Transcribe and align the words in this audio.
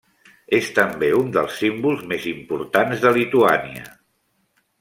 És 0.59 0.69
també 0.77 1.09
un 1.17 1.29
dels 1.35 1.59
símbols 1.65 2.03
més 2.13 2.27
importants 2.33 3.07
de 3.07 3.15
Lituània. 3.19 3.89